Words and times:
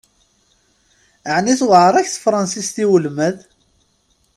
Ɛni 1.35 1.53
tewεeṛ-ak 1.59 2.07
tefransist 2.09 2.75
i 2.83 2.85
ulmad? 2.95 3.37